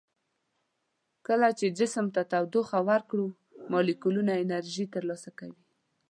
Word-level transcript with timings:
کله 1.27 1.49
چې 1.59 1.67
جسم 1.79 2.05
ته 2.15 2.21
تودوخه 2.31 2.79
ورکړو 2.89 3.27
مالیکولونه 3.71 4.31
انرژي 4.43 4.85
تر 4.93 5.03
لاسه 5.09 5.29
کوي. 5.39 5.61